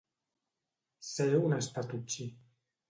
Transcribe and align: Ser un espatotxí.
Ser 1.11 1.29
un 1.51 1.57
espatotxí. 1.61 2.29